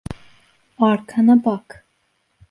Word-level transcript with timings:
Arkana 0.77 1.43
bak! 1.45 1.85